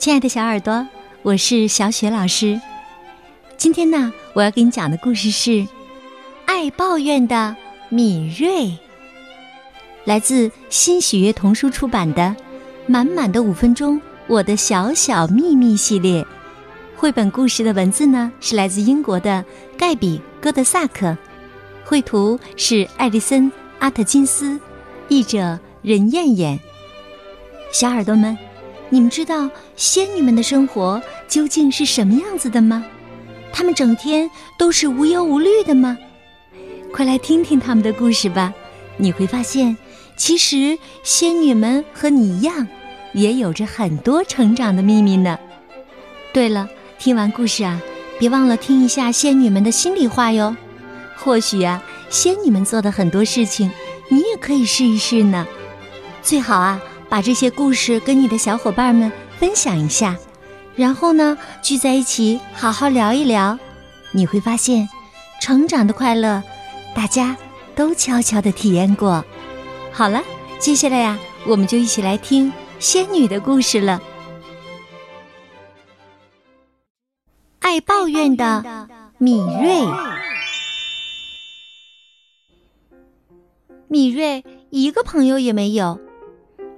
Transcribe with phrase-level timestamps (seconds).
[0.00, 0.88] 亲爱的小耳朵，
[1.20, 2.58] 我是小雪老师。
[3.58, 5.50] 今天呢，我要给你讲的故事是
[6.46, 7.54] 《爱抱怨的
[7.90, 8.48] 敏锐》，
[10.06, 12.22] 来自新喜悦童书出版的
[12.86, 16.26] 《满满的五分钟：我的小小秘密》系列。
[16.96, 19.44] 绘本故事的文字呢，是来自英国的
[19.76, 21.14] 盖比·戈德萨克，
[21.84, 24.58] 绘图是艾丽森·阿特金斯，
[25.08, 26.58] 译者任燕燕。
[27.70, 28.34] 小耳朵们。
[28.92, 32.84] 你们知道仙女们的生活究竟是什么样子的吗？
[33.52, 34.28] 她们整天
[34.58, 35.96] 都是无忧无虑的吗？
[36.92, 38.52] 快来听听她们的故事吧！
[38.96, 39.76] 你会发现，
[40.16, 42.66] 其实仙女们和你一样，
[43.14, 45.38] 也有着很多成长的秘密呢。
[46.32, 47.80] 对了，听完故事啊，
[48.18, 50.56] 别忘了听一下仙女们的心里话哟。
[51.16, 53.70] 或许啊，仙女们做的很多事情，
[54.08, 55.46] 你也可以试一试呢。
[56.22, 56.80] 最好啊。
[57.10, 60.16] 把这些故事跟你的小伙伴们分享一下，
[60.76, 63.58] 然后呢，聚在一起好好聊一聊，
[64.12, 64.88] 你会发现，
[65.42, 66.40] 成长的快乐，
[66.94, 67.36] 大家
[67.74, 69.24] 都悄悄的体验过。
[69.90, 70.22] 好了，
[70.60, 74.00] 接下来呀，我们就一起来听仙女的故事了。
[77.58, 78.88] 爱抱怨的
[79.18, 79.84] 米瑞，
[83.88, 86.00] 米瑞一个朋友也没有。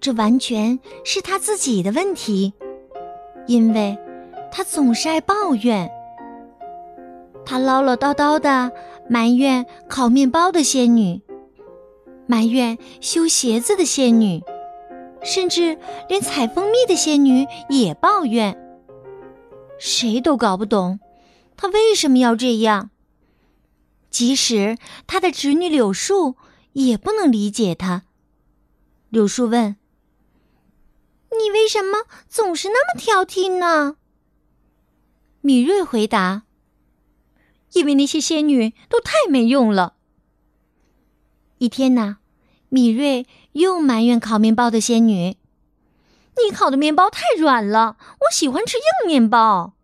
[0.00, 2.52] 这完全是他自己的问题，
[3.46, 3.98] 因为
[4.52, 5.90] 他总是爱抱怨。
[7.44, 8.72] 他唠唠叨叨的
[9.08, 11.22] 埋怨烤面包的仙女，
[12.26, 14.42] 埋怨修鞋子的仙女，
[15.22, 18.56] 甚至连采蜂蜜的仙女也抱怨。
[19.78, 21.00] 谁都搞不懂
[21.56, 22.90] 他为什么要这样。
[24.10, 26.36] 即使他的侄女柳树
[26.72, 28.04] 也不能理解他。
[29.10, 29.76] 柳树问。
[31.38, 33.96] 你为什么总是那么挑剔呢？
[35.40, 36.42] 米瑞回答
[37.74, 39.94] ：“因为那些仙女都太没用了。”
[41.58, 42.18] 一天呢，
[42.68, 45.36] 米瑞又埋怨烤面包的仙女
[46.42, 49.74] ：“你烤的面包太软了，我喜欢吃硬面包。”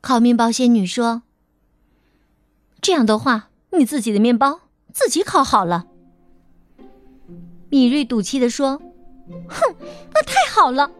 [0.00, 1.22] 烤面包仙女说
[2.80, 4.60] ：“这样的话，你自己的面包
[4.92, 5.86] 自己烤好了。”
[7.70, 8.82] 米瑞赌气的说。
[9.48, 9.74] 哼，
[10.12, 10.90] 那太好了。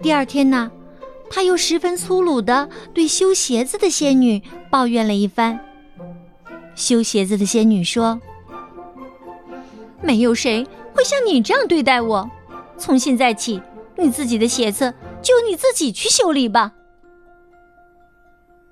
[0.00, 0.70] 第二天呢，
[1.30, 5.58] 他又十分粗鲁的对修鞋子的仙女抱怨了一番。
[6.74, 8.20] 修鞋子的仙女说
[10.02, 12.30] ：“没有谁会像你这样对待我。
[12.76, 13.62] 从现在起，
[13.96, 14.92] 你自己的鞋子
[15.22, 16.72] 就你自己去修理吧。”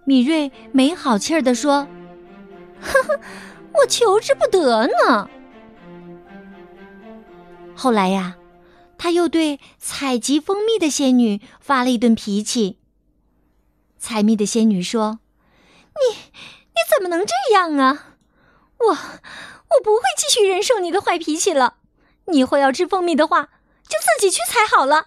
[0.05, 1.87] 米瑞没好气儿的说
[2.81, 3.21] ：“呵呵，
[3.75, 5.29] 我求之不得呢。”
[7.83, 8.37] 后来呀，
[8.99, 12.77] 他又对采集蜂蜜的仙女发了一顿脾气。
[13.97, 15.21] 采蜜的仙女说
[15.97, 18.17] ：“你你怎么能这样啊？
[18.81, 21.77] 我我不会继续忍受你的坏脾气了。
[22.27, 23.45] 你以后要吃蜂蜜的话，
[23.89, 25.07] 就自己去采好了。”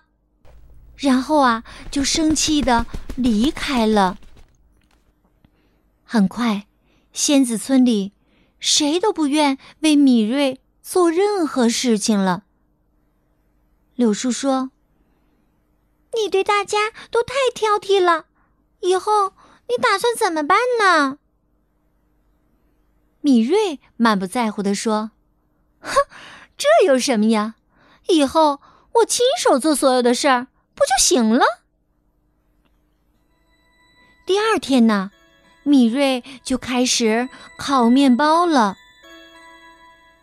[0.98, 4.18] 然后啊，就生气的离开了。
[6.04, 6.66] 很快，
[7.12, 8.14] 仙子村里
[8.60, 12.46] 谁都不愿为米瑞做任何事情了。
[13.96, 14.72] 柳树说
[16.16, 18.26] ：“你对大家都太挑剔了，
[18.80, 19.34] 以后
[19.68, 21.20] 你打算怎么办呢？”
[23.22, 25.12] 米瑞满不在乎地说
[25.80, 25.94] ：“哼，
[26.58, 27.56] 这有什么呀？
[28.10, 28.60] 以后
[28.96, 31.46] 我亲手做所有的事儿，不就行了？”
[34.26, 35.12] 第二天呢，
[35.64, 38.78] 米瑞就开始烤面包了。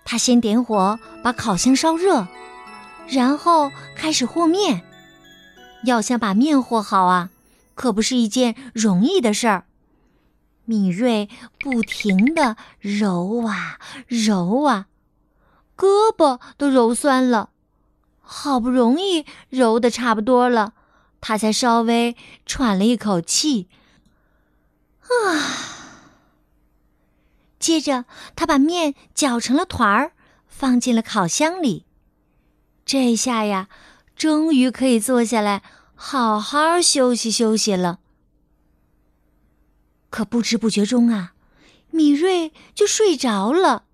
[0.04, 2.26] 他先点火，把烤箱烧热。
[3.10, 4.82] 然后开始和面，
[5.84, 7.30] 要想把面和好啊，
[7.74, 9.64] 可不是一件容易的事儿。
[10.64, 11.28] 米瑞
[11.58, 14.86] 不停的揉啊揉啊，
[15.76, 17.50] 胳膊都揉酸了。
[18.20, 20.74] 好不容易揉的差不多了，
[21.20, 22.16] 他才稍微
[22.46, 23.68] 喘了一口气。
[25.00, 25.90] 啊！
[27.58, 28.04] 接着
[28.36, 30.12] 他把面搅成了团儿，
[30.46, 31.84] 放进了烤箱里。
[32.92, 33.68] 这下呀，
[34.16, 35.62] 终于可以坐下来
[35.94, 38.00] 好好休息休息了。
[40.10, 41.34] 可不知不觉中啊，
[41.92, 43.84] 米瑞就睡着了，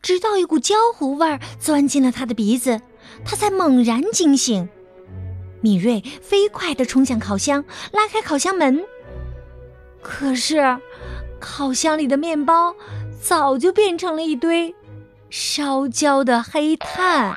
[0.00, 2.80] 直到一股焦糊味儿钻进了他的鼻子，
[3.26, 4.70] 他才猛然惊醒。
[5.60, 7.62] 米瑞飞快地冲向烤箱，
[7.92, 8.82] 拉开烤箱门。
[10.00, 10.78] 可是，
[11.38, 12.74] 烤箱里的面包
[13.20, 14.74] 早就变成了一堆
[15.28, 17.36] 烧焦的黑炭。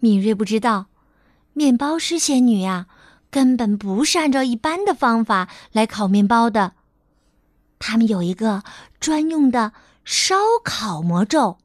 [0.00, 0.86] 米瑞不知道，
[1.52, 2.86] 面包师仙女呀，
[3.30, 6.74] 根本不是按照一般的方法来烤面包的。
[7.78, 8.62] 他们有一个
[9.00, 9.72] 专用的
[10.04, 11.58] 烧烤魔咒。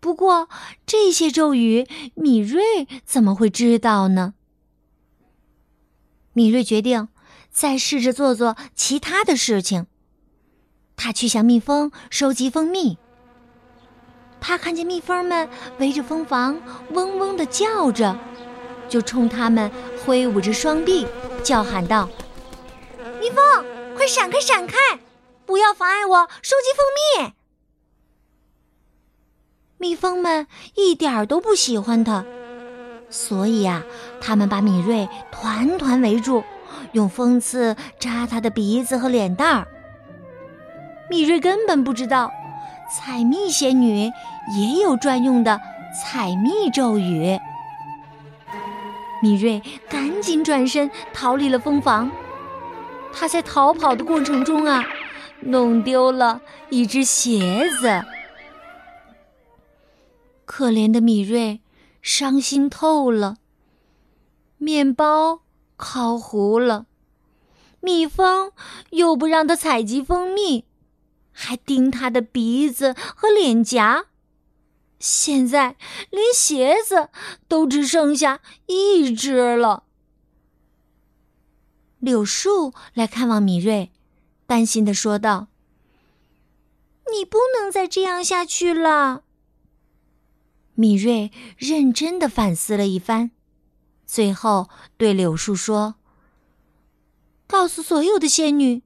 [0.00, 0.48] 不过
[0.86, 4.34] 这些咒语，米瑞怎么会知道呢？
[6.32, 7.08] 米瑞决定
[7.50, 9.86] 再试着做做其他的事情。
[10.94, 12.98] 他去向蜜蜂收集蜂蜜。
[14.40, 15.48] 他看见蜜蜂们
[15.78, 16.58] 围着蜂房
[16.92, 18.16] 嗡嗡的叫着，
[18.88, 19.70] 就冲他们
[20.04, 21.06] 挥舞着双臂，
[21.42, 22.08] 叫喊道
[23.20, 23.42] ：“蜜蜂，
[23.96, 24.76] 快闪开，闪开！
[25.44, 26.86] 不要妨碍我收集蜂
[27.26, 27.32] 蜜！”
[29.76, 32.24] 蜜蜂们一点儿都不喜欢他，
[33.10, 33.82] 所以呀，
[34.20, 36.42] 他们把米瑞团团围住，
[36.92, 39.68] 用蜂刺扎他的鼻子和脸蛋儿。
[41.10, 42.30] 米瑞根本不知道。
[42.90, 44.10] 采蜜仙女
[44.56, 45.60] 也有专用的
[45.92, 47.38] 采蜜咒语。
[49.20, 52.10] 米瑞赶紧转身逃离了蜂房。
[53.12, 54.84] 他在逃跑的过程中啊，
[55.40, 56.40] 弄丢了
[56.70, 58.04] 一只鞋子。
[60.44, 61.60] 可怜的米瑞
[62.00, 63.36] 伤心透了。
[64.56, 65.40] 面包
[65.76, 66.86] 烤糊了，
[67.80, 68.52] 蜜蜂
[68.90, 70.64] 又不让他采集蜂蜜。
[71.40, 74.06] 还叮他的鼻子和脸颊，
[74.98, 75.76] 现在
[76.10, 77.10] 连鞋子
[77.46, 79.84] 都只剩下一只了。
[82.00, 83.92] 柳树来看望米瑞，
[84.46, 85.46] 担心的说道
[87.12, 89.22] ：“你不能再这样下去了。”
[90.74, 93.30] 米瑞认真的反思了一番，
[94.04, 95.94] 最后对柳树说
[97.46, 98.82] ：“告诉所有的仙女，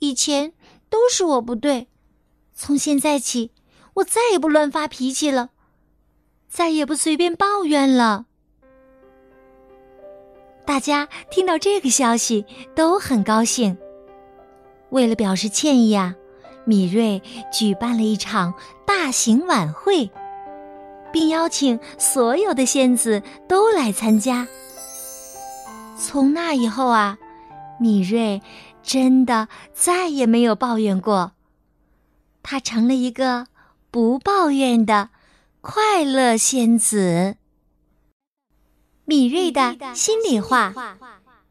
[0.00, 0.52] 以前
[0.90, 1.88] 都是我不对。”
[2.54, 3.50] 从现在起，
[3.94, 5.50] 我再也不乱发脾气了，
[6.48, 8.26] 再也不随便抱怨了。
[10.64, 13.76] 大家听到这个消息都很高兴。
[14.90, 16.14] 为了表示歉意啊，
[16.64, 17.20] 米瑞
[17.52, 18.54] 举办了一场
[18.86, 20.08] 大型晚会，
[21.12, 24.46] 并邀请所有的仙子都来参加。
[25.98, 27.18] 从那以后啊，
[27.78, 28.40] 米瑞
[28.82, 31.32] 真的再也没有抱怨过。
[32.44, 33.46] 她成了一个
[33.90, 35.08] 不抱怨的
[35.62, 37.36] 快乐仙子。
[39.06, 40.96] 敏锐的心里话：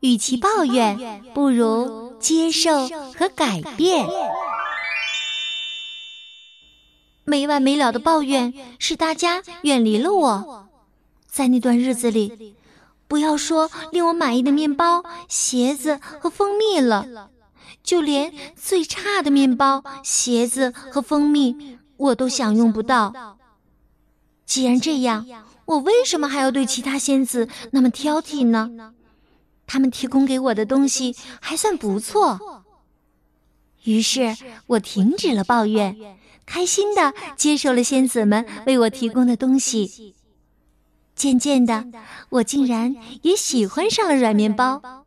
[0.01, 4.07] 与其抱怨，不如接受和改变。
[7.25, 10.69] 没完没了的抱怨使大家远离了我。
[11.25, 12.56] 在那段日子里，
[13.07, 17.31] 不要说令我满意的面包、鞋子和蜂蜜了。
[17.81, 23.38] 就连最差的面包、鞋子和蜂蜜，我都享用不到。
[24.46, 25.25] 既然这样，
[25.66, 28.94] 我为什么还要对其他仙子那么挑剔呢？
[29.66, 32.64] 他们提供给我的东西还算不错。
[33.86, 34.36] 于是
[34.68, 40.14] 我停止了抱怨，开心的接受了仙子们为我提供的东西。
[41.16, 41.86] 渐渐的，
[42.30, 45.02] 我竟然也喜欢上了软面包。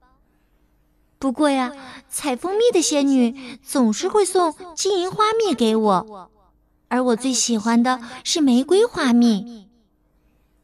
[1.19, 1.73] 不过呀，
[2.09, 6.31] 采蜂蜜的仙女总是会送金银花蜜给我，
[6.89, 9.69] 而我最喜欢的是玫瑰花蜜。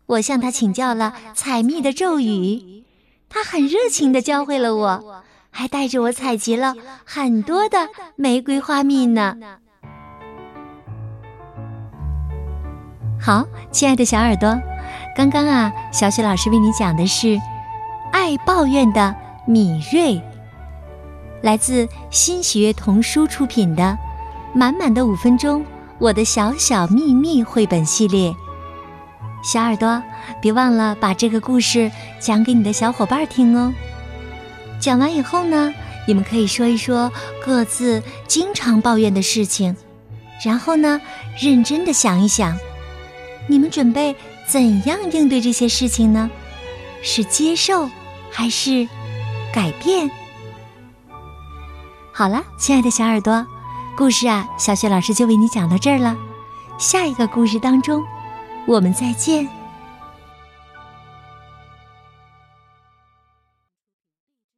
[0.07, 2.85] 我向她请教了采蜜的咒语，
[3.31, 9.37] 她很热情的教会了我，还带着我采集了很多的玫瑰花蜜呢。
[13.19, 14.61] 好，亲爱的小耳朵，
[15.17, 17.41] 刚刚啊，小雪老师为你讲的是
[18.13, 19.15] 爱抱怨的
[19.47, 20.23] 米瑞。
[21.43, 23.83] 来自新喜悦童书出品的
[24.57, 25.65] 《满满的五分钟：
[25.99, 28.33] 我的小小秘密》绘本系列，
[29.43, 30.01] 小耳朵
[30.41, 33.73] 别忘了把这个故事讲给你的小伙伴听哦。
[34.81, 35.75] 讲完以后呢，
[36.07, 37.11] 你们可以说一说
[37.45, 39.77] 各自经常抱怨的事情，
[40.45, 41.01] 然后呢，
[41.41, 42.57] 认真的想一想，
[43.49, 44.15] 你们准备
[44.47, 46.31] 怎样应对这些事情呢？
[47.03, 47.91] 是接受，
[48.31, 48.89] 还是
[49.53, 50.09] 改变？
[52.15, 53.47] 好了，亲爱的小耳朵，
[53.97, 56.15] 故事啊，小雪老师就为你讲到这儿了。
[56.77, 58.05] 下一个故事当中，
[58.67, 59.62] 我们再见。